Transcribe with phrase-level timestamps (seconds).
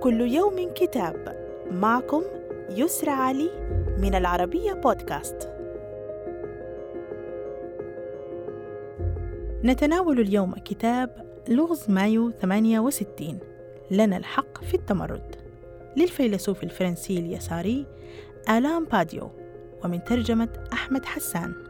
[0.00, 1.36] كل يوم كتاب.
[1.70, 2.22] معكم
[2.70, 3.50] يسرى علي
[3.98, 5.50] من العربية بودكاست.
[9.64, 13.38] نتناول اليوم كتاب لغز مايو 68
[13.90, 15.36] لنا الحق في التمرد.
[15.96, 17.86] للفيلسوف الفرنسي اليساري
[18.50, 19.30] آلان باديو
[19.84, 21.67] ومن ترجمة أحمد حسان.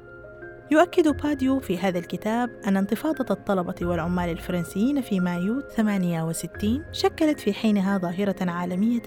[0.70, 7.52] يؤكد باديو في هذا الكتاب أن انتفاضة الطلبة والعمال الفرنسيين في مايو 68 شكلت في
[7.52, 9.02] حينها ظاهرة عالمية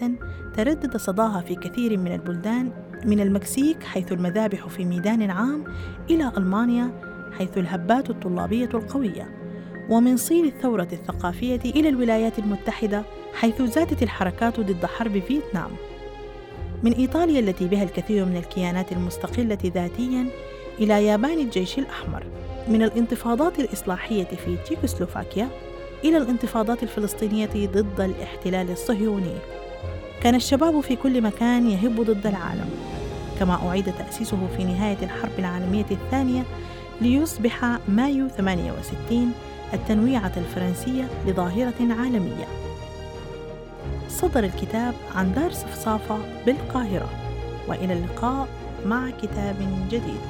[0.54, 2.72] تردد صداها في كثير من البلدان
[3.05, 5.64] من المكسيك حيث المذابح في ميدان عام
[6.10, 6.92] إلى ألمانيا
[7.38, 9.30] حيث الهبات الطلابية القوية
[9.90, 15.72] ومن صين الثورة الثقافية إلى الولايات المتحدة حيث زادت الحركات ضد حرب فيتنام.
[16.84, 20.26] من إيطاليا التي بها الكثير من الكيانات المستقلة ذاتياً
[20.80, 22.24] إلى يابان الجيش الأحمر.
[22.68, 25.48] من الانتفاضات الإصلاحية في تشيكوسلوفاكيا
[26.04, 29.36] إلى الانتفاضات الفلسطينية ضد الاحتلال الصهيوني.
[30.24, 32.70] كان الشباب في كل مكان يهب ضد العالم
[33.40, 36.44] كما أعيد تأسيسه في نهاية الحرب العالمية الثانية
[37.02, 39.34] ليصبح مايو 68
[39.74, 42.46] التنويعة الفرنسية لظاهرة عالمية.
[44.10, 47.10] صدر الكتاب عن دار صفصافة بالقاهرة
[47.68, 48.48] وإلى اللقاء
[48.85, 49.56] مع كتاب
[49.90, 50.22] جديد.